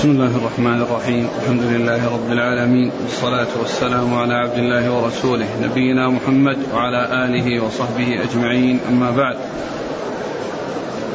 [0.00, 1.28] بسم الله الرحمن الرحيم.
[1.42, 2.90] الحمد لله رب العالمين.
[3.02, 8.80] والصلاة والسلام على عبد الله ورسوله نبينا محمد وعلى آله وصحبه أجمعين.
[8.88, 9.36] أما بعد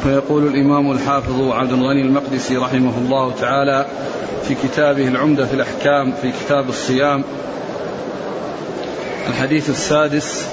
[0.03, 3.85] فيقول الإمام الحافظ عبد الغني المقدسي رحمه الله تعالى
[4.47, 7.23] في كتابه العمدة في الأحكام في كتاب الصيام
[9.29, 10.47] الحديث السادس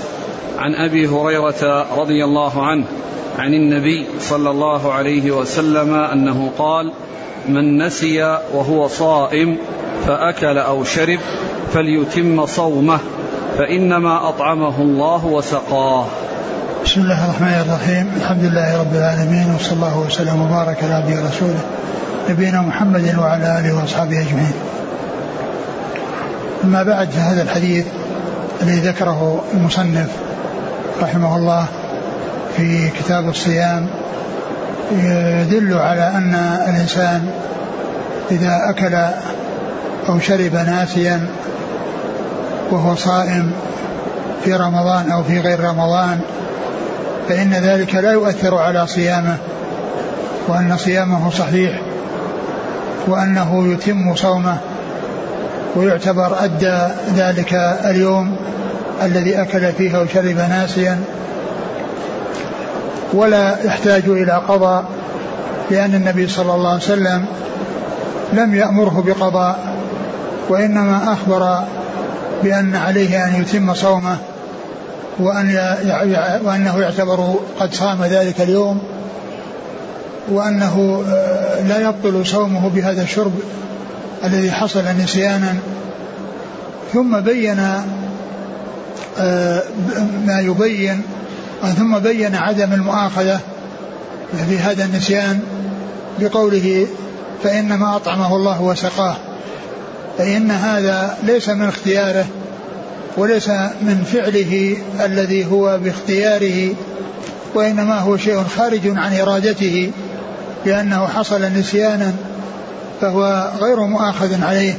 [0.58, 2.84] عن أبي هريرة رضي الله عنه
[3.38, 6.92] عن النبي صلى الله عليه وسلم أنه قال
[7.48, 8.23] من نسي
[8.55, 9.56] وهو صائم
[10.06, 11.19] فأكل أو شرب
[11.74, 12.98] فليتم صومه
[13.59, 16.06] فإنما أطعمه الله وسقاه
[16.84, 21.60] بسم الله الرحمن الرحيم الحمد لله رب العالمين وصلى الله وسلم وبارك على عبده ورسوله
[22.30, 24.54] نبينا محمد وعلى آله وأصحابه أجمعين.
[26.65, 27.87] أما بعد فهذا الحديث
[28.62, 30.10] الذي ذكره المصنف
[31.02, 31.66] رحمه الله
[32.56, 33.87] في كتاب الصيام
[34.91, 36.34] يدل على أن
[36.68, 37.30] الإنسان
[38.30, 38.95] إذا أكل
[40.09, 41.26] أو شرب ناسيا
[42.70, 43.52] وهو صائم
[44.45, 46.20] في رمضان أو في غير رمضان
[47.29, 49.37] فإن ذلك لا يؤثر على صيامه
[50.48, 51.80] وأن صيامه صحيح
[53.07, 54.57] وأنه يتم صومه
[55.76, 56.79] ويعتبر أدى
[57.16, 57.54] ذلك
[57.85, 58.37] اليوم
[59.02, 60.98] الذي أكل فيه أو شرب ناسيا.
[63.13, 64.84] ولا يحتاج إلى قضاء
[65.71, 67.25] لأن النبي صلى الله عليه وسلم
[68.32, 69.77] لم يأمره بقضاء
[70.49, 71.65] وإنما أخبر
[72.43, 74.16] بأن عليه أن يتم صومه
[75.19, 75.77] وأن
[76.44, 78.82] وأنه يعتبر قد صام ذلك اليوم
[80.28, 83.32] وأنه آه، لا يبطل صومه بهذا الشرب
[84.25, 85.54] الذي حصل نسيانا.
[86.93, 87.60] ثم بين
[89.19, 89.62] آه،
[90.26, 91.03] ما يبين
[91.71, 93.41] ثم بين عدم المؤاخذة
[94.49, 95.41] في هذا النسيان
[96.19, 96.87] بقوله
[97.43, 99.16] فإنما أطعمه الله وسقاه.
[100.19, 102.27] فإن هذا ليس من اختياره
[103.16, 103.49] وليس
[103.82, 106.75] من فعله الذي هو باختياره
[107.54, 109.91] وإنما هو شيء خارج عن إرادته
[110.66, 112.12] لأنه حصل نسيانا
[113.00, 114.75] فهو غير مؤاخذ عليه.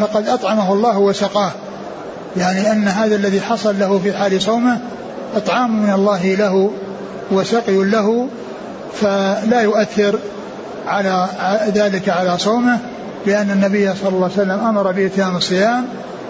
[0.00, 1.52] فقد أطعمه الله وسقاه.
[2.36, 4.78] يعني أن هذا الذي حصل له في حال صومه
[5.36, 6.70] إطعام من الله له
[7.32, 8.28] وسقي له
[9.00, 10.18] فلا يؤثر
[10.86, 11.28] على
[11.74, 12.78] ذلك على صومه
[13.26, 15.84] لأن النبي صلى الله عليه وسلم أمر بإتيان الصيام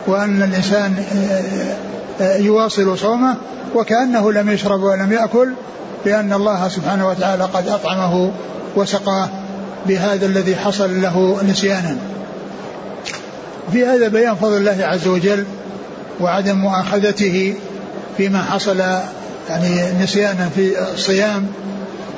[0.06, 1.04] وأن الإنسان
[2.20, 3.34] يواصل صومه
[3.74, 5.52] وكأنه لم يشرب ولم يأكل
[6.06, 8.32] لأن الله سبحانه وتعالى قد أطعمه
[8.76, 9.28] وسقاه
[9.86, 11.96] بهذا الذي حصل له نسيانا.
[13.72, 15.44] في هذا بيان فضل الله عز وجل
[16.20, 17.54] وعدم مؤاخذته
[18.16, 18.80] فيما حصل
[19.48, 21.46] يعني نسيانا في الصيام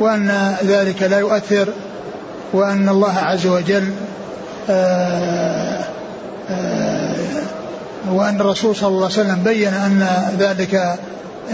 [0.00, 1.68] وأن ذلك لا يؤثر
[2.52, 3.90] وأن الله عز وجل
[4.70, 5.84] آه،
[6.50, 7.14] آآ
[8.12, 10.74] وأن الرسول صلى الله عليه وسلم بين أن ذلك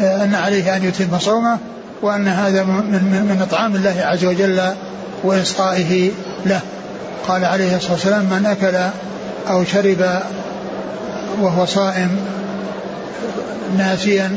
[0.01, 1.59] آه، أن عليه أن يتم صومه
[2.03, 4.61] وأن هذا من, من, من إطعام الله عز وجل
[5.25, 6.11] وإسقائه
[6.47, 6.61] له.
[7.29, 8.77] قال عليه الصلاة والسلام من أكل
[9.51, 10.23] أو شرب
[11.41, 12.11] وهو صائم
[13.79, 14.31] ناسيا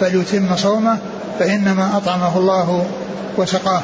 [0.00, 0.98] فليتم صومه
[1.38, 2.86] فإنما أطعمه الله
[3.36, 3.82] وسقاه.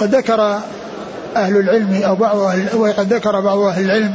[0.00, 0.60] قد ذكر
[1.36, 4.14] أهل العلم أو بعض أهل وقد ذكر بعض أهل العلم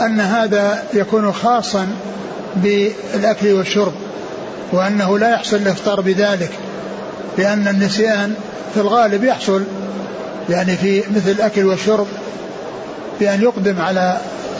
[0.00, 1.86] أن هذا يكون خاصا
[2.56, 3.92] بالأكل والشرب
[4.72, 6.50] وأنه لا يحصل الإفطار بذلك
[7.38, 8.34] لأن النسيان
[8.74, 9.64] في الغالب يحصل
[10.50, 12.06] يعني في مثل الأكل والشرب
[13.20, 14.18] بأن يقدم على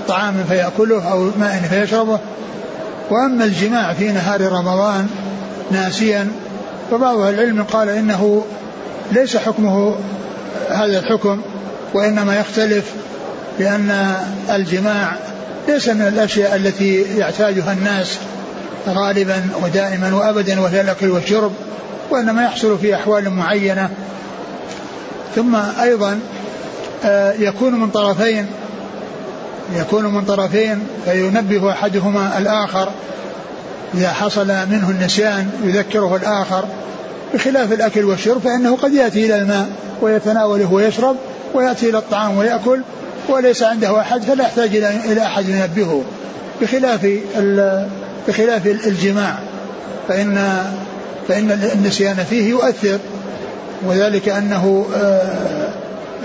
[0.08, 2.18] طعام فيأكله أو ماء فيشربه
[3.10, 5.06] وأما الجماع في نهار رمضان
[5.70, 6.28] ناسيا
[6.90, 8.44] فبعض أهل العلم قال إنه
[9.12, 9.96] ليس حكمه
[10.70, 11.40] هذا الحكم
[11.94, 12.84] وإنما يختلف
[13.58, 14.16] لأن
[14.50, 15.16] الجماع
[15.68, 18.18] ليس من الأشياء التي يحتاجها الناس
[18.88, 21.52] غالبا ودائما وأبدا وهي الأكل والشرب
[22.10, 23.90] وإنما يحصل في أحوال معينة.
[25.36, 26.20] ثم أيضا
[27.04, 28.46] آه، يكون من طرفين
[29.72, 32.88] يكون من طرفين فينبه أحدهما الآخر
[33.94, 36.64] إذا حصل منه النسيان يذكره الآخر.
[37.34, 39.66] بخلاف الأكل والشرب فإنه قد يأتي إلى الماء
[40.02, 41.16] ويتناوله ويشرب
[41.54, 42.80] ويأتي إلى الطعام ويأكل
[43.28, 46.02] وليس عنده أحد فلا يحتاج إلى أحد ينبهه.
[46.62, 47.06] بخلاف
[48.28, 49.38] بخلاف الجماع
[50.08, 50.62] فإن
[51.28, 52.98] فإن النسيان فيه يؤثر
[53.86, 55.63] وذلك أنه آه،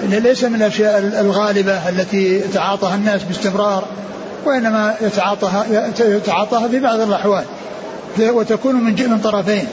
[0.03, 3.83] ليس من الأشياء الغالبة التي يتعاطاها الناس باستمرار
[4.45, 5.65] وإنما يتعاطاها
[5.99, 7.43] يتعاطاها في بعض الأحوال
[8.19, 9.67] وتكون من من طرفين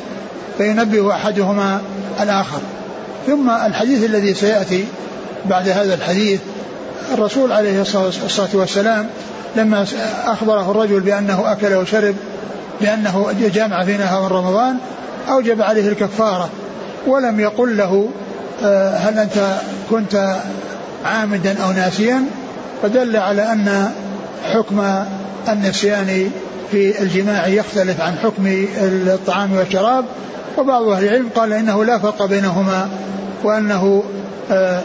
[0.59, 1.81] فينبه أحدهما
[2.21, 2.61] الآخر.
[3.27, 4.85] ثم الحديث الذي سيأتي
[5.45, 6.41] بعد هذا الحديث
[7.15, 9.07] الرسول عليه الصلاة والسلام
[9.57, 9.87] لما
[10.27, 12.15] أخبره الرجل بأنه أكل وشرب
[12.81, 14.77] بأنه جامع في نهار رمضان
[15.29, 16.49] أوجب عليه الكفارة
[17.07, 18.09] ولم يقل له
[18.97, 19.57] هل أنت
[19.91, 20.37] كنت
[21.05, 22.23] عامدا أو ناسيا؟
[22.83, 23.91] فدل على أن
[24.53, 25.05] حكم
[25.49, 26.31] النسيان
[26.71, 30.05] في الجماع يختلف عن حكم الطعام والشراب.
[30.59, 32.89] وبعض أهل العلم قال إنه لا فرق بينهما
[33.45, 34.05] وأنه
[34.51, 34.83] آآ آه،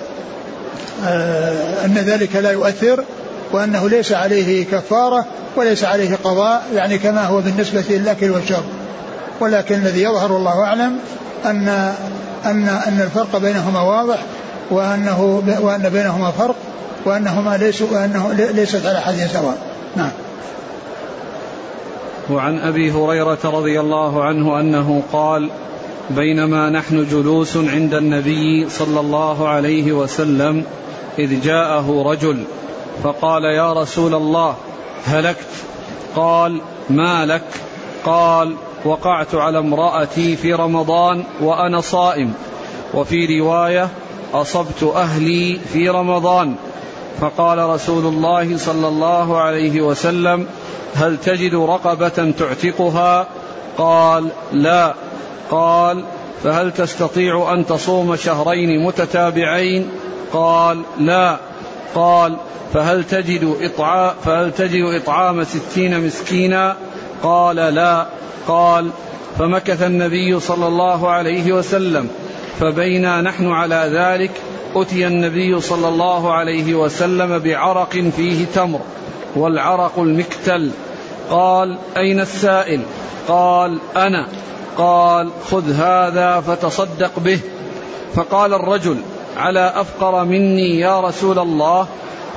[1.06, 3.03] آآ آه، أن ذلك لا يؤثر
[3.51, 5.25] وأنه ليس عليه كفارة
[5.56, 8.63] وليس عليه قضاء يعني كما هو بالنسبة للأكل والشرب.
[9.39, 11.00] ولكن الذي يظهر الله أعلم
[11.45, 11.94] أن
[12.46, 14.20] أن أن الفرق بينهما واضح
[14.72, 16.56] وأنه وأن بينهما فرق
[17.06, 19.58] وأنهما ليسوا وأنه ليست على حد سواء.
[19.96, 20.12] نعم.
[22.30, 25.50] وعن أبي هريرة رضي الله عنه أنه قال
[26.10, 30.64] بينما نحن جلوس عند النبي صلى الله عليه وسلم
[31.20, 32.44] إذ جاءه رجل
[33.04, 34.56] فقال يا رسول الله
[35.06, 35.48] هلكت؟
[36.16, 37.44] قال ما لك؟
[38.06, 38.56] قال
[38.86, 42.33] وقعت على امرأتي في رمضان وأنا صائم.
[42.94, 43.89] وفي رواية
[44.33, 46.56] أصبت أهلي في رمضان.
[47.22, 50.48] فقال رسول الله صلى الله عليه وسلم
[50.95, 53.28] هل تجد رقبة تعتقها؟
[53.78, 54.94] قال لا.
[55.51, 56.04] قال
[56.44, 59.89] فهل تستطيع أن تصوم شهرين متتابعين؟
[60.33, 61.38] قال لا.
[61.95, 62.38] قال
[62.74, 66.75] فهل تجد إطعام فهل تجد إطعام ستين مسكينا؟
[67.24, 68.06] قال لا.
[68.48, 68.90] قال
[69.40, 72.10] فمكث النبي صلى الله عليه وسلم
[72.60, 74.32] فبينا نحن على ذلك
[74.76, 78.80] أتي النبي صلى الله عليه وسلم بعرق فيه تمر
[79.36, 80.72] والعرق المكتل.
[81.30, 82.82] قال أين السائل؟
[83.28, 84.28] قال أنا.
[84.78, 87.40] قال خذ هذا فتصدق به.
[88.16, 88.98] فقال الرجل
[89.38, 91.88] على أفقر مني يا رسول الله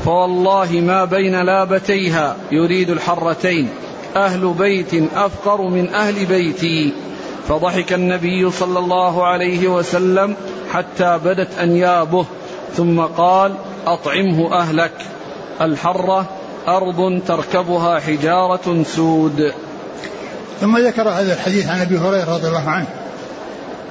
[0.05, 3.69] فوالله ما بين لابتيها يريد الحرتين.
[4.17, 6.93] أهل بيت أفقر من أهل بيتي.
[7.49, 10.37] فضحك النبي صلى الله عليه وسلم
[10.73, 12.27] حتى بدت أنيابه
[12.77, 13.55] ثم قال
[13.87, 14.93] أطعمه أهلك.
[15.61, 16.27] الحرة
[16.69, 19.53] أرض تركبها حجارة سود.
[20.61, 22.87] ثم ذكر هذا الحديث عن أبي هريرة رضي الله عنه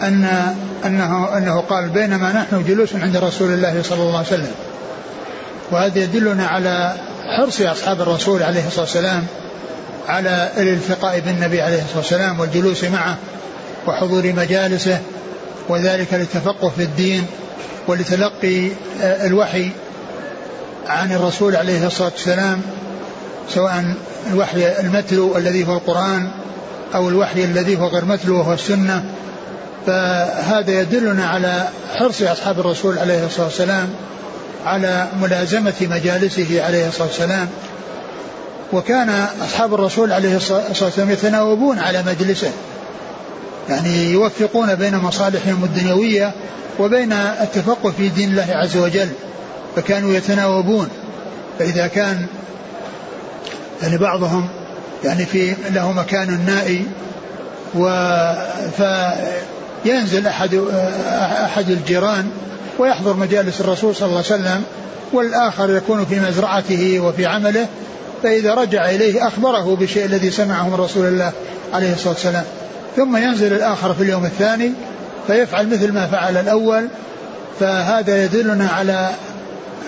[0.01, 0.55] أن
[0.85, 4.51] أنه أنه قال بينما نحن جلوس عند رسول الله صلى الله عليه وسلم.
[5.71, 6.95] وهذا يدلنا على
[7.37, 9.27] حرص أصحاب الرسول عليه الصلاة والسلام
[10.07, 13.17] على الالتقاء بالنبي عليه الصلاة والسلام والجلوس معه
[13.87, 14.99] وحضور مجالسه
[15.69, 17.25] وذلك للتفقه في الدين
[17.87, 18.67] ولتلقي
[19.01, 19.69] آه، الوحي
[20.87, 22.61] عن الرسول عليه الصلاة والسلام
[23.49, 23.95] سواء
[24.31, 26.31] الوحي المتلو الذي هو القرآن
[26.95, 29.03] أو الوحي الذي هو غير متلو وهو السنة.
[29.85, 33.89] فهذا يدلنا على حرص أصحاب الرسول عليه الصلاة والسلام
[34.65, 37.47] على ملازمة مجالسه عليه الصلاة والسلام.
[38.73, 42.51] وكان أصحاب الرسول عليه الصلاة والسلام يتناوبون على مجلسه.
[43.69, 46.31] يعني يوفقون بين مصالحهم الدنيوية
[46.79, 49.09] وبين التفقه في دين الله عز وجل.
[49.75, 50.89] فكانوا يتناوبون.
[51.59, 52.25] فإذا كان
[53.83, 54.49] يعني بعضهم
[55.03, 56.85] يعني في له مكان نائي
[57.75, 57.87] و
[59.83, 60.61] فينزل أحد
[61.45, 62.29] أحد الجيران
[62.79, 64.63] ويحضر مجالس الرسول صلى الله عليه وسلم
[65.13, 67.67] والآخر يكون في مزرعته وفي عمله
[68.23, 71.31] فإذا رجع إليه أخبره بالشيء الذي سمعه من رسول الله
[71.73, 72.43] عليه الصلاة والسلام.
[72.95, 74.71] ثم ينزل الآخر في اليوم الثاني
[75.27, 76.87] فيفعل مثل ما فعل الأول.
[77.59, 79.09] فهذا يدلنا على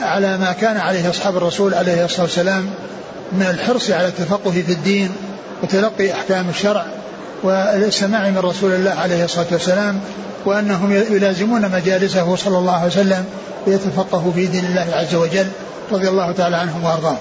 [0.01, 2.70] على ما كان عليه أصحاب الرسول عليه الصلاة والسلام
[3.32, 5.12] من الحرص على التفقه في الدين
[5.63, 6.86] وتلقي أحكام الشرع
[7.44, 10.00] والسماع من رسول الله عليه الصلاة والسلام
[10.46, 13.25] وأنهم يلازمون مجالسه صلى الله عليه وسلم
[13.68, 15.48] ليتفقهوا في دين الله عز وجل
[15.92, 17.18] رضي الله تعالى عنهم وأرضاهم.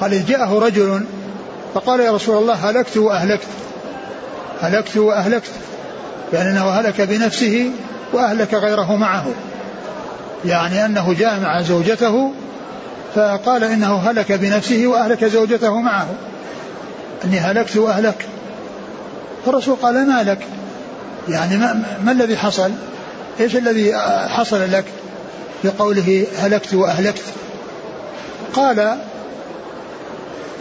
[0.00, 1.04] قال إذ جاءه رجل
[1.74, 3.46] فقال يا رسول الله هلكت وأهلكت.
[4.60, 5.50] هلكت وأهلكت.
[6.32, 7.70] يعني أنه هلك بنفسه
[8.12, 9.26] وأهلك غيره معه.
[10.44, 12.32] يعني أنه جاء مع زوجته
[13.14, 16.06] فقال إنه هلك بنفسه وأهلك زوجته معه.
[17.24, 18.26] أني هلكت وأهلك.
[19.46, 20.38] فالرسول قال ما لك؟
[21.28, 22.70] يعني ما, ما الذي حصل؟
[23.40, 23.96] إيش الذي
[24.28, 24.84] حصل لك؟
[25.64, 27.22] بقوله هلكت وأهلكت.
[28.54, 28.98] قال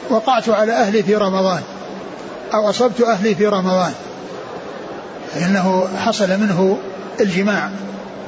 [0.10, 1.62] وقعت على أهلي في رمضان
[2.54, 3.94] أو أصبت أهلي في رمضان.
[5.34, 6.78] فإنه حصل منه
[7.22, 7.70] الجماع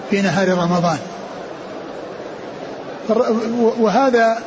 [0.10, 0.98] في نهار رمضان.
[3.80, 4.38] وهذا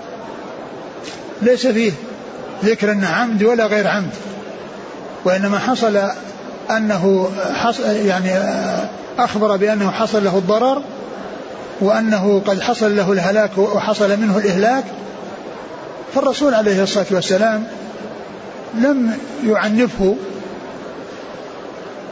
[1.42, 1.92] ليس فيه
[2.64, 4.10] ذكر ان عمد ولا غير عمد
[5.24, 6.00] وإنما حصل
[6.70, 8.30] أنه حص يعني
[9.18, 10.82] أخبر بأنه حصل له الضرر
[11.80, 14.84] وأنه قد حصل له الهلاك وحصل منه الإهلاك
[16.14, 17.64] فالرسول عليه الصلاة والسلام
[18.74, 19.12] لم
[19.44, 20.16] يعنفه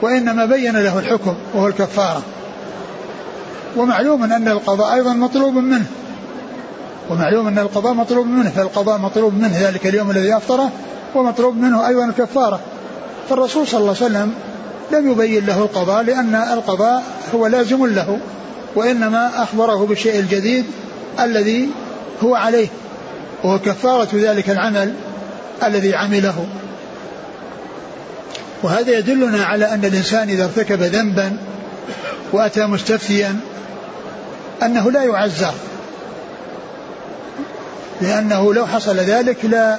[0.02, 2.22] وإنما بين له الحكم وهو الكفارة.
[3.76, 5.86] ومعلوم أن القضاء أيضا مطلوب منه
[7.10, 10.70] ومعلوم أن القضاء مطلوب منه فالقضاء مطلوب منه ذلك اليوم الذي أفطره
[11.14, 12.60] ومطلوب منه أيضا الكفارة.
[13.28, 14.34] فالرسول صلى الله عليه وسلم
[14.92, 17.02] لم يبين له القضاء لأن القضاء
[17.34, 18.18] هو لازم له
[18.74, 20.64] وإنما أخبره بالشيء الجديد
[21.20, 21.68] الذي
[22.24, 22.68] هو عليه.
[23.44, 24.94] وهو كفارة ذلك العمل
[25.62, 26.46] الذي عمله.
[28.62, 31.36] وهذا يدلنا على أن الإنسان إذا ارتكب ذنبا
[32.32, 33.36] وأتى مستفتيا
[34.62, 35.54] أنه لا يعزر.
[38.00, 39.78] لأنه لو حصل ذلك لا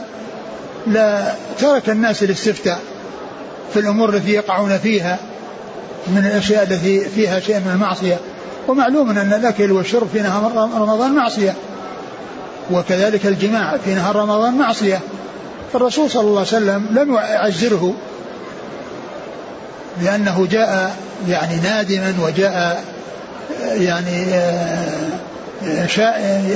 [0.88, 2.80] لا ترك الناس الاستفتاء
[3.74, 5.18] في الأمور التي يقعون فيها
[6.08, 8.18] من الأشياء التي فيها شيء من المعصية.
[8.68, 11.56] ومعلوم أن الأكل والشرب في نهار رمضان معصية.
[12.72, 15.00] وكذلك الجماع في نهار رمضان معصية.
[15.74, 17.94] فالرسول صلى الله عليه وسلم لم يعزره
[20.02, 20.96] لأنه جاء
[21.30, 22.84] يعني نادما وجاء
[23.62, 24.26] يعني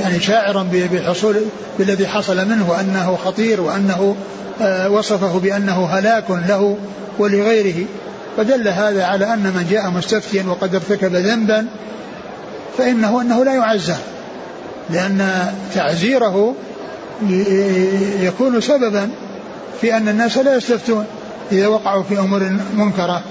[0.00, 1.36] يعني شاعرا بحصول
[1.78, 4.16] بالذي حصل منه وأنه خطير وأنه
[4.90, 6.76] وصفه بأنه هلاك له
[7.18, 7.86] ولغيره.
[8.36, 11.66] فدل هذا على أن من جاء مستفتيا وقد ارتكب ذنبا
[12.78, 13.96] فإنه أنه لا يعزر
[14.90, 16.54] لأن تعزيره
[18.20, 19.10] يكون سببا
[19.80, 21.06] في أن الناس لا يستفتون
[21.52, 23.22] إذا وقعوا في أمور منكرة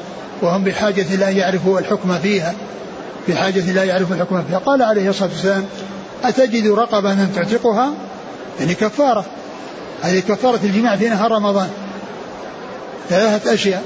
[0.41, 2.53] وهم بحاجة أن يعرفوا الحكم فيها
[3.27, 4.57] بحاجة أن يعرفوا الحكم فيها.
[4.57, 5.65] قال عليه الصلاة والسلام
[6.23, 7.93] أتجد رقبة من تعتقها؟
[8.59, 9.25] يعني كفارة
[10.01, 11.69] هذه كفارة الجماع في نهار رمضان.
[13.09, 13.83] ثلاثة أشياء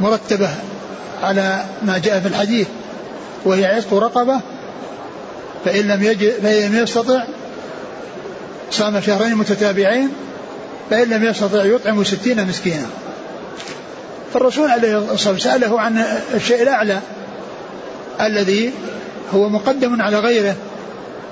[0.00, 0.48] مرتبة
[1.22, 2.66] على ما جاء في الحديث
[3.44, 4.40] وهي عتق رقبة
[5.64, 7.24] فإن لم يجد فإن لم يستطع
[8.70, 10.08] صام شهرين متتابعين
[10.90, 12.86] فإن لم يستطع يطعم ستين مسكينا.
[14.34, 16.04] فالرسول عليه الصلاة والسلام سأله عن
[16.34, 17.00] الشيء الأعلى
[18.20, 18.72] الذي
[19.34, 20.56] هو مقدم على غيره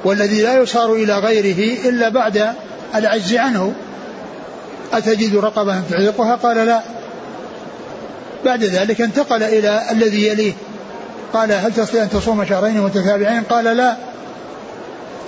[0.05, 2.55] والذي لا يصار إلى غيره إلا بعد
[2.95, 3.73] العجز عنه.
[4.93, 6.81] أتجد رقبة تعلقها قال لا.
[8.45, 10.53] بعد ذلك انتقل إلى الذي يليه.
[11.33, 13.97] قال هل تستطيع أن تصوم شهرين متتابعين؟ قال لا.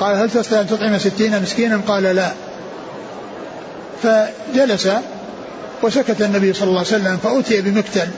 [0.01, 2.33] قال هل تستطيع أن تطعم ستين مسكينا؟ قال لا.
[4.03, 4.89] فجلس
[5.83, 8.09] وسكت النبي صلى الله عليه وسلم فأتي بمكتل.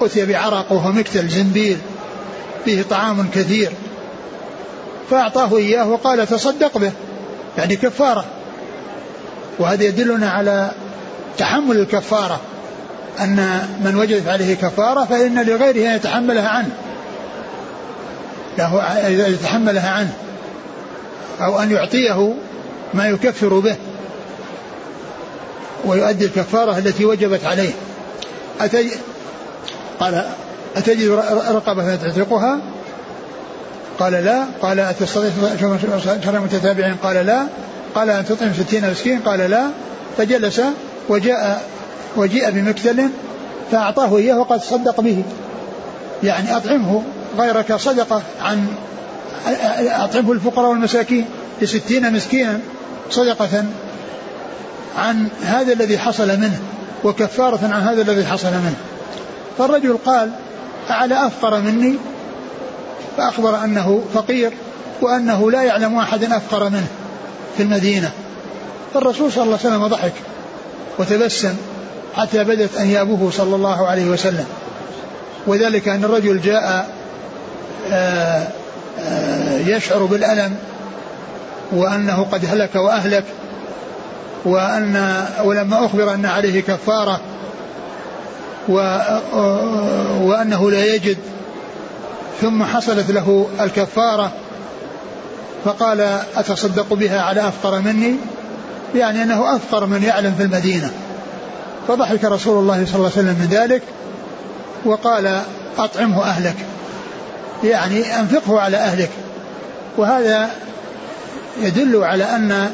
[0.00, 1.78] أتي بعرق وهو مكتل زنبيل
[2.64, 3.72] فيه طعام كثير.
[5.10, 6.92] فأعطاه إياه وقال تصدق به.
[7.58, 8.24] يعني كفارة.
[9.58, 10.70] وهذا يدلنا على
[11.38, 12.40] تحمل الكفارة.
[13.20, 16.70] أن من وجدت عليه كفارة فإن لغيره أن يتحملها عنه.
[18.58, 20.12] له يتحملها عنه.
[21.44, 22.34] أو أن يعطيه
[22.94, 23.76] ما يكفر به
[25.84, 27.70] ويؤدي الكفارة التي وجبت عليه.
[28.60, 28.86] أتج...
[30.00, 30.24] قال
[30.76, 31.10] أتجد
[31.50, 32.60] رقبة تعتقها
[33.98, 34.44] قال لا.
[34.62, 35.30] قال أتستطيع
[36.24, 37.46] شهر متتابعين؟ قال لا.
[37.94, 39.70] قال أن تطعم ستين مسكين؟ قال لا.
[40.18, 40.60] فجلس
[41.08, 41.62] وجاء
[42.16, 43.08] وجيء بمكتل
[43.70, 45.22] فأعطاه إياه وقد صدق به.
[46.22, 47.02] يعني أطعمه
[47.38, 48.66] غيرك صدقة عن
[49.46, 51.24] أطعمه الفقراء والمساكين
[51.62, 52.60] لستين مسكينا
[53.10, 53.64] صدقة
[54.98, 56.60] عن هذا الذي حصل منه
[57.04, 58.76] وكفارة عن هذا الذي حصل منه.
[59.58, 60.30] فالرجل قال
[60.90, 61.94] أعلى أفقر مني؟
[63.16, 64.52] فأخبر أنه فقير
[65.00, 66.86] وأنه لا يعلم أحد أفقر منه
[67.56, 68.10] في المدينة.
[68.94, 70.12] فالرسول صلى الله عليه وسلم ضحك
[70.98, 71.56] وتبسم
[72.14, 74.46] حتى بدت أنيابه صلى الله عليه وسلم.
[75.46, 76.88] وذلك أن الرجل جاء
[77.92, 78.46] آه،
[79.68, 80.56] يشعر بالألم
[81.72, 83.24] وأنه قد هلك وأهلك
[84.44, 87.20] وأن ولما أخبر أن عليه كفارة
[90.20, 91.16] وأنه لا يجد
[92.40, 94.32] ثم حصلت له الكفارة
[95.64, 96.00] فقال
[96.36, 98.14] أتصدق بها على أفقر مني؟
[98.94, 100.90] يعني أنه أفقر من يعلم في المدينة.
[101.88, 103.82] فضحك رسول الله صلى الله عليه وسلم من ذلك
[104.84, 105.40] وقال
[105.78, 106.56] أطعمه أهلك.
[107.64, 109.10] يعني أنفقه على أهلك.
[109.96, 110.50] وهذا
[111.62, 112.70] يدل على أن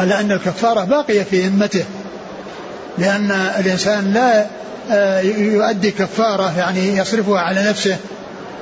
[0.00, 1.84] على أن الكفارة باقية في ذمته
[2.98, 4.46] لأن الإنسان لا
[4.90, 7.96] آه، يؤدي كفارة يعني يصرفها على نفسه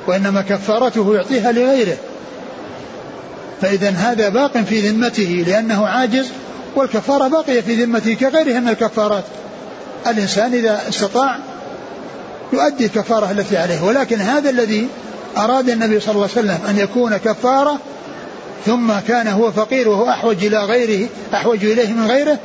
[0.07, 1.97] وإنما كفارته يعطيها لغيره.
[3.63, 6.27] فإذا هذا باق في ذمته لأنه عاجز
[6.77, 9.25] والكفارة باقية في ذمته كغيرها من الكفارات.
[10.07, 11.39] الإنسان إذا استطاع
[12.53, 14.89] يؤدي الكفارة التي عليه ولكن هذا الذي
[15.37, 17.79] أراد النبي صلى الله عليه وسلم أن يكون كفارة
[18.67, 22.39] ثم كان هو فقير وهو أحوج إلى غيره أحوج إليه من غيره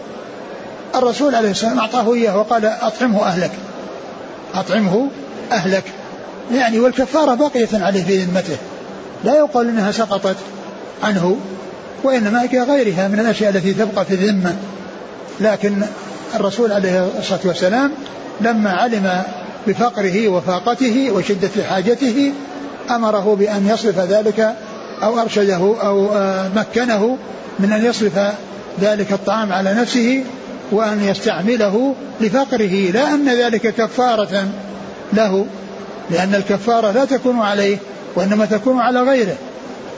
[0.96, 3.51] الرسول عليه السلام أعطاه إياه وقال أطعمه أهلك.
[4.55, 5.08] أطعمه
[5.51, 5.84] أهلك.
[6.53, 8.58] يعني والكفارة باقية عليه في ذمته.
[9.24, 10.36] لا يقال أنها سقطت
[11.03, 11.38] عنه
[12.03, 14.55] وإنما كغيرها من الأشياء التي تبقى في الذمة.
[15.39, 15.81] لكن
[16.36, 17.91] الرسول عليه الصلاة والسلام
[18.41, 19.24] لما علم
[19.67, 22.34] بفقره وفاقته وشدة حاجته
[22.91, 24.55] أمره بأن يصرف ذلك
[25.03, 27.17] أو أرشده أو آه، مكنه
[27.60, 28.19] من أن يصرف
[28.81, 30.24] ذلك الطعام على نفسه
[30.72, 32.91] وأن يستعمله لفقره.
[32.91, 34.48] لا أن ذلك كفارة
[35.13, 35.46] له
[36.12, 37.77] لأن الكفارة لا تكون عليه
[38.15, 39.36] وإنما تكون على غيره.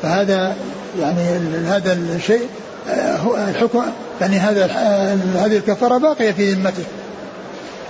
[0.02, 0.56] فهذا
[1.00, 1.22] يعني
[1.68, 2.48] هذا الشيء
[2.90, 3.84] آه، هو الحكم
[4.22, 6.84] يعني هذا آه، هذه الكفارة باقية في ذمته.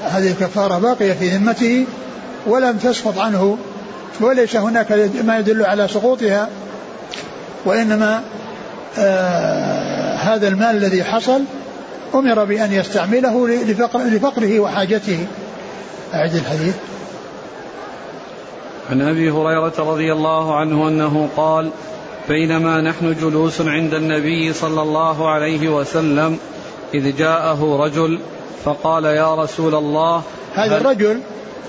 [0.09, 1.85] هذه الكفارة باقية في ذمته
[2.47, 3.57] ولم تسقط عنه
[4.19, 6.49] وليس هناك ما يدل على سقوطها
[7.65, 8.23] وإنما
[8.99, 11.41] آه هذا المال الذي حصل
[12.15, 15.27] أمر بأن يستعمله لفقر لفقره وحاجته.
[16.13, 16.75] أعد الحديث.
[18.91, 21.71] عن أبي هريرة رضي الله عنه أنه قال
[22.29, 26.37] بينما نحن جلوس عند النبي صلى الله عليه وسلم
[26.93, 28.19] إذ جاءه رجل
[28.65, 30.21] فقال يا رسول الله
[30.53, 31.19] هذا الرجل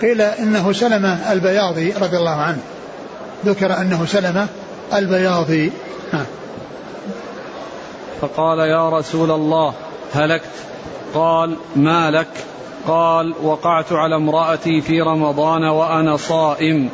[0.03, 2.61] قيل إنه سلمة البياضي رضي الله عنه.
[3.47, 4.47] ذكر أنه سلمة
[4.95, 5.73] البياضي.
[6.13, 6.27] ها.
[8.21, 9.75] فقال يا رسول الله
[10.15, 10.45] هلكت.
[11.15, 12.29] قال ما لك؟
[12.87, 16.89] قال وقعت على امرأتي في رمضان وأنا صائم.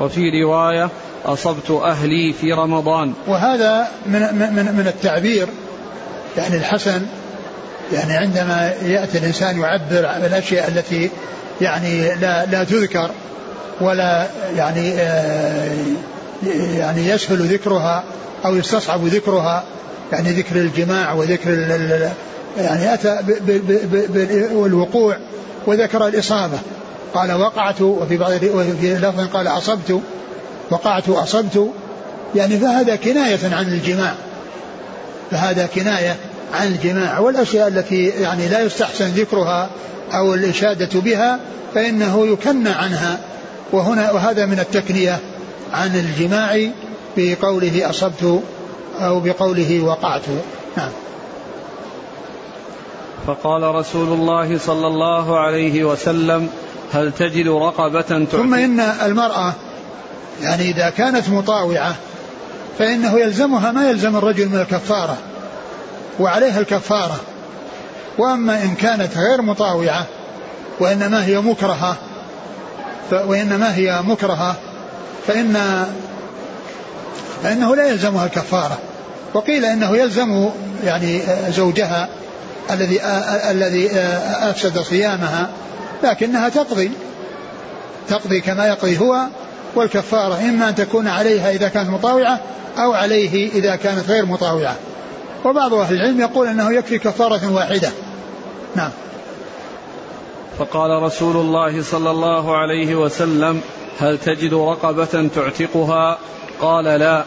[0.00, 0.88] وفي رواية
[1.26, 3.12] أصبت أهلي في رمضان.
[3.26, 5.48] وهذا من, من, من التعبير
[6.36, 7.06] يعني الحسن
[7.92, 11.10] يعني عندما يأتي الإنسان يعبر عن الأشياء التي
[11.60, 13.10] يعني لا, لا تذكر
[13.80, 15.72] ولا يعني آه
[16.78, 18.04] يعني يسهل ذكرها
[18.44, 19.64] أو يستصعب ذكرها.
[20.12, 21.50] يعني ذكر الجماع وذكر
[22.58, 23.18] يعني أتى
[24.52, 25.16] بالوقوع
[25.66, 26.58] وذكر الإصابة.
[27.14, 30.00] قال وقعت وفي بعض وفي لفظ قال أصبت
[30.70, 31.70] وقعت أصبت
[32.34, 34.14] يعني فهذا كناية عن الجماع.
[35.30, 36.16] فهذا كناية
[36.54, 39.70] عن الجماع والأشياء التي يعني لا يستحسن ذكرها
[40.12, 41.40] أو الإشادة بها
[41.74, 43.18] فإنه يكنى عنها.
[43.72, 45.18] وهنا وهذا من التكنية
[45.72, 46.70] عن الجماع
[47.16, 48.42] بقوله أصبت
[49.00, 50.22] أو بقوله وقعت.
[50.76, 50.90] نعم.
[53.26, 56.48] فقال رسول الله صلى الله عليه وسلم
[56.92, 59.52] هل تجد رقبة تعتق ثم إن المرأة
[60.42, 61.94] يعني إذا كانت مطاوعة
[62.78, 65.16] فإنه يلزمها ما يلزم الرجل من الكفارة.
[66.20, 67.20] وعليها الكفارة.
[68.18, 70.06] وأما إن كانت غير مطاوعة
[70.80, 71.96] وإنما هي مكرهة
[73.12, 74.56] وإنما هي مكرهة
[75.26, 75.86] فإن
[77.42, 78.78] فإنه لا يلزمها الكفارة.
[79.34, 80.48] وقيل إنه يلزم
[80.84, 82.08] يعني زوجها
[82.70, 83.00] الذي
[83.50, 83.90] الذي
[84.40, 85.50] أفسد صيامها
[86.02, 86.90] لكنها تقضي
[88.08, 89.26] تقضي كما يقضي هو
[89.74, 92.40] والكفارة إما أن تكون عليها إذا كانت مطاوعة
[92.78, 94.76] أو عليه إذا كانت غير مطاوعة.
[95.44, 97.90] وبعض أهل العلم يقول أنه يكفي كفارة واحدة.
[98.76, 98.90] نعم.
[100.58, 103.60] فقال رسول الله صلى الله عليه وسلم
[104.00, 106.18] هل تجد رقبة تعتقها؟
[106.60, 107.24] قال لا.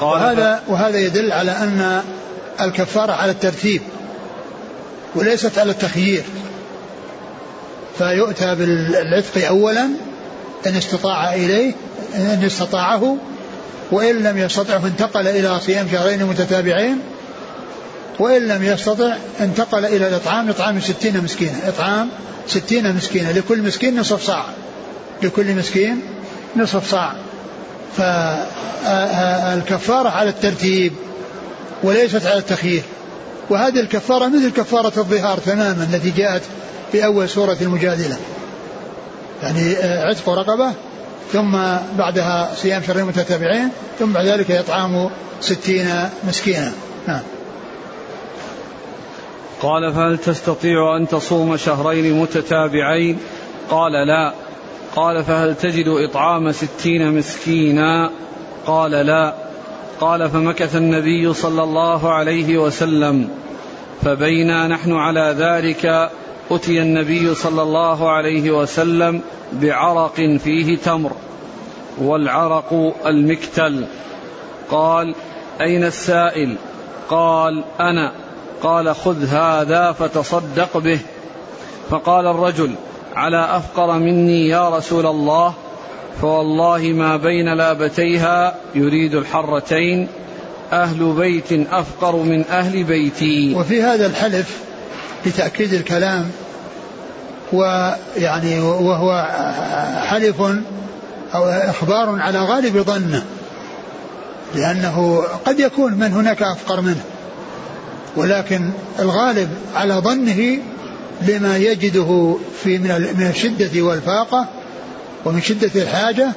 [0.00, 2.02] قال وهذا, وهذا يدل على أن
[2.60, 3.82] الكفارة على الترتيب
[5.14, 6.24] وليست على التخيير.
[7.98, 9.84] فيؤتى بالعتق أولا
[10.66, 11.72] إن استطاع إليه
[12.14, 13.16] إن استطاعه
[13.92, 16.98] وإن لم يستطع فانتقل إلى صيام شهرين متتابعين
[18.18, 21.60] وإن لم يستطع انتقل إلى الإطعام إطعام ستين مسكينة.
[21.66, 22.08] إطعام
[22.46, 23.32] ستين مسكينة.
[23.32, 24.44] لكل مسكين نصف صاع
[25.22, 26.00] لكل مسكين
[26.56, 27.14] نصف صاع
[27.96, 30.92] فالكفارة على الترتيب
[31.82, 32.82] وليست على التخيير.
[33.50, 36.42] وهذه الكفارة مثل كفارة الظهار تماما التي جاءت
[36.92, 38.16] في أول سورة المجادلة.
[39.42, 40.72] يعني عتق رقبة
[41.32, 41.52] ثم
[41.98, 45.88] بعدها صيام شهرين متتابعين ثم بعد ذلك إطعام ستين
[46.28, 46.72] مسكينا
[47.08, 47.20] نعم.
[49.62, 53.18] قال فهل تستطيع أن تصوم شهرين متتابعين؟
[53.70, 54.32] قال لا.
[54.96, 58.10] قال فهل تجد إطعام ستين مسكينا؟
[58.66, 59.34] قال لا.
[60.00, 63.28] قال فمكث النبي صلى الله عليه وسلم.
[64.02, 66.10] فبينا نحن على ذلك
[66.50, 69.20] أتي النبي صلى الله عليه وسلم
[69.52, 71.12] بعرق فيه تمر.
[71.98, 73.84] والعرق المكتل.
[74.70, 75.14] قال
[75.60, 76.56] أين السائل؟
[77.08, 78.23] قال أنا.
[78.64, 80.98] قال خذ هذا فتصدق به.
[81.90, 82.74] فقال الرجل
[83.16, 85.54] على أفقر مني يا رسول الله
[86.20, 90.08] فوالله ما بين لابتيها يريد الحرتين
[90.72, 93.54] أهل بيت أفقر من أهل بيتي.
[93.54, 94.58] وفي هذا الحلف
[95.26, 96.30] لتأكيد الكلام
[97.52, 99.28] ويعني وهو
[100.06, 100.40] حلف
[101.34, 103.24] أو إخبار على غالب ظنه
[104.54, 107.04] لأنه قد يكون من هناك أفقر منه.
[108.16, 110.58] ولكن الغالب على ظنه
[111.22, 114.46] لما يجده في من الشدة والفاقة
[115.24, 116.28] ومن شدة الحاجة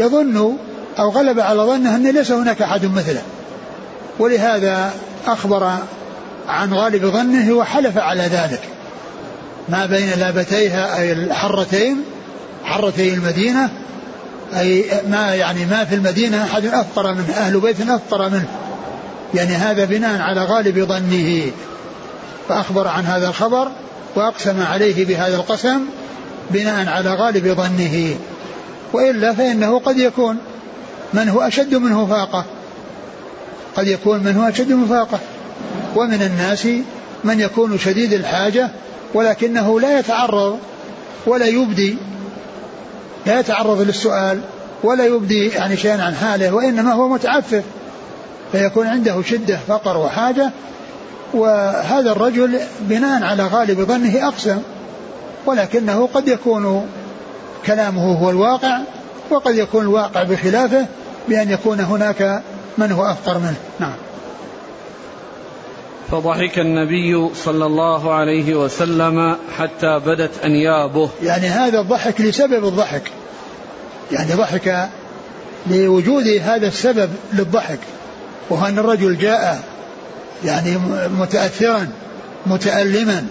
[0.00, 0.56] يظن
[0.98, 3.22] أو غلب على ظنه أن ليس هناك أحد مثله.
[4.18, 4.92] ولهذا
[5.26, 5.72] أخبر
[6.48, 8.60] عن غالب ظنه وحلف على ذلك.
[9.68, 11.96] ما بين لابتيها أي الحرتين
[12.64, 13.70] حرتي المدينة
[14.58, 18.48] أي ما يعني ما في المدينة أحد أفقر منه أهل بيت أفقر منه.
[19.34, 21.50] يعني هذا بناء على غالب ظنه.
[22.48, 23.68] فأخبر عن هذا الخبر
[24.14, 25.80] وأقسم عليه بهذا القسم
[26.50, 28.16] بناء على غالب ظنه.
[28.92, 30.36] وإلا فإنه قد يكون
[31.14, 32.44] من هو أشد منه فاقة.
[33.76, 35.18] قد يكون من هو أشد منه فاقة.
[35.96, 36.68] ومن الناس
[37.24, 38.70] من يكون شديد الحاجة
[39.14, 40.58] ولكنه لا يتعرض
[41.26, 41.96] ولا يبدي.
[43.26, 44.40] لا يتعرض للسؤال
[44.82, 47.62] ولا يبدي يعني شيئا عن حاله وإنما هو متعفف.
[48.52, 50.50] فيكون عنده شدة فقر وحاجة.
[51.34, 54.58] وهذا الرجل بناء على غالب ظنه أقسم
[55.46, 56.86] ولكنه قد يكون
[57.66, 58.78] كلامه هو الواقع
[59.30, 60.86] وقد يكون الواقع بخلافه
[61.28, 62.42] بأن يكون هناك
[62.78, 63.56] من هو أفقر منه.
[63.80, 63.94] نعم.
[66.10, 71.10] فضحك النبي صلى الله عليه وسلم حتى بدت أنيابه.
[71.22, 73.02] يعني هذا الضحك لسبب الضحك.
[74.12, 74.88] يعني ضحك
[75.66, 77.78] لوجود هذا السبب للضحك.
[78.50, 79.60] وهو أن الرجل جاء
[80.44, 80.78] يعني
[81.18, 81.88] متأثرا
[82.46, 83.26] متألما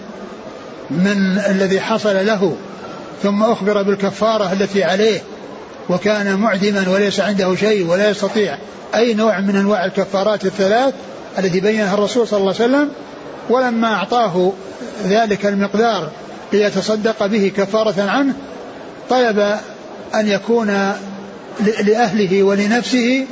[0.90, 2.56] من الذي حصل له
[3.22, 5.20] ثم أخبر بالكفارة التي عليه
[5.88, 8.58] وكان معدما وليس عنده شيء ولا يستطيع
[8.94, 10.94] أي نوع من أنواع الكفارات الثلاث
[11.38, 12.90] التي بينها الرسول صلى الله عليه وسلم
[13.50, 14.52] ولما أعطاه
[15.04, 16.10] ذلك المقدار
[16.52, 18.34] ليتصدق به كفارة عنه
[19.10, 19.38] طلب
[20.14, 20.92] أن يكون
[21.84, 23.26] لأهله ولنفسه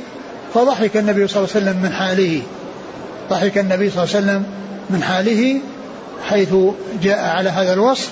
[0.55, 2.41] فضحك النبي صلى الله عليه وسلم من حاله.
[3.29, 4.43] ضحك النبي صلى الله عليه وسلم
[4.89, 5.61] من حاله
[6.23, 6.55] حيث
[7.03, 8.09] جاء على هذا الوصف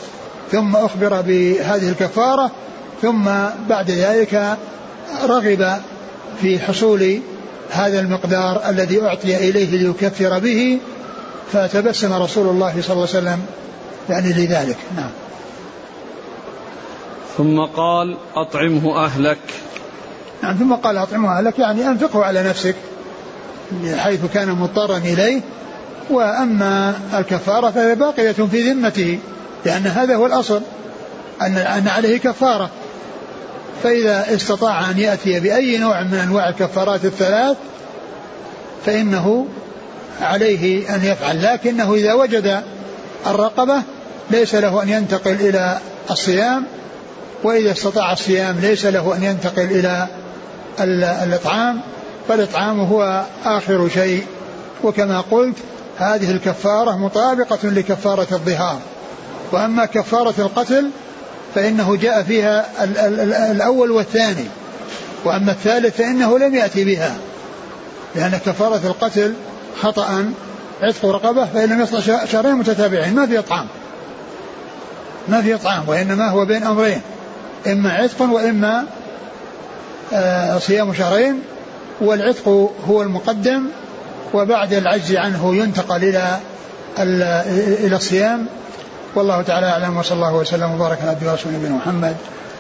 [0.52, 2.52] ثم أخبر بهذه الكفارة
[3.02, 3.26] ثم
[3.70, 4.58] بعد ذلك
[5.26, 5.78] رغب
[6.42, 7.20] في حصول
[7.72, 10.80] هذا المقدار الذي أعطي إليه ليكفر به
[11.52, 13.40] فتبسم رسول الله صلى الله عليه وسلم
[14.10, 14.78] يعني لذلك.
[14.96, 15.10] نعم.
[17.38, 19.63] ثم قال أطعمه أهلك.
[20.44, 22.76] نعم ثم قال أطعمه أهلك يعني أنفقه على نفسك
[23.98, 25.42] حيث كان مضطرا إليه.
[26.10, 29.20] وأما الكفارة فهي باقية في ذمته
[29.66, 30.62] لأن هذا هو الأصل
[31.42, 32.70] أن أن عليه كفارة.
[33.84, 37.58] فإذا استطاع أن يأتي بأي نوع من أنواع الكفارات الثلاث
[38.86, 39.48] فإنه
[40.22, 41.44] عليه أن يفعل.
[41.44, 42.64] لكنه إذا وجد
[43.28, 43.82] الرقبة
[44.32, 45.78] ليس له أن ينتقل إلى
[46.12, 46.66] الصيام
[47.44, 50.08] وإذا استطاع الصيام ليس له أن ينتقل إلى
[50.80, 51.82] الإطعام
[52.28, 54.26] فالإطعام هو آخر شيء.
[54.84, 55.56] وكما قلت
[55.98, 58.80] هذه الكفارة مطابقة لكفارة الظهار.
[59.52, 60.90] وأما كفارة القتل
[61.56, 62.66] فإنه جاء فيها
[63.52, 64.46] الأول والثاني.
[65.26, 67.16] وأما الثالث فإنه لم يأتي بها.
[68.16, 69.34] لأن كفارة القتل
[69.82, 70.34] خطأ
[70.82, 73.16] عتق رقبة فإن لم يصل شهرين متتابعين.
[73.16, 73.68] ما في إطعام.
[75.28, 77.02] ما في إطعام وإنما هو بين أمرين.
[77.68, 78.86] إما عتق وإما
[80.60, 81.42] صيام شهرين
[82.02, 83.64] والعتق هو المقدم
[84.34, 86.40] وبعد العجز عنه ينتقل إلى
[87.86, 88.48] إلى الصيام
[89.16, 92.16] والله تعالى أعلم وصلى الله وسلم وبارك على عبده ورسوله نبينا محمد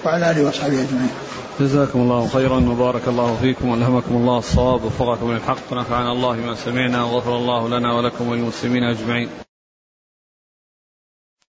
[0.05, 1.11] وعلى آله وأصحابه أجمعين.
[1.59, 7.03] جزاكم الله خيرا وبارك الله فيكم وألهمكم الله الصواب ووفقكم للحق ونفعنا الله بما سمعنا
[7.03, 9.29] وغفر الله لنا ولكم وللمسلمين أجمعين.